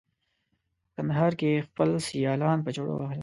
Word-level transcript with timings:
په 0.83 0.89
کندهار 0.95 1.31
کې 1.39 1.47
یې 1.53 1.65
خپل 1.67 1.89
سیالان 2.07 2.57
په 2.65 2.69
چړو 2.75 2.93
وهل. 2.97 3.19